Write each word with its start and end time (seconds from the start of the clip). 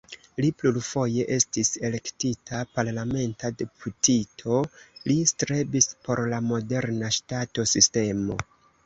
Li 0.43 0.47
plurfoje 0.59 1.25
estis 1.33 1.67
elektita 1.89 2.61
parlamenta 2.77 3.51
deputito, 3.59 4.63
li 5.11 5.19
strebis 5.33 5.89
por 6.09 6.23
la 6.33 6.41
moderna 6.47 7.13
ŝtato-sistemo. 7.19 8.41